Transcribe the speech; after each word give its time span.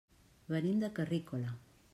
Venim 0.53 0.81
de 0.85 0.91
Carrícola. 1.01 1.57